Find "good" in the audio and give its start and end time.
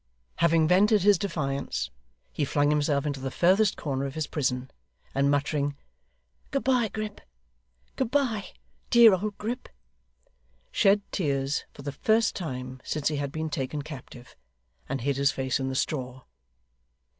6.49-6.63, 7.97-8.09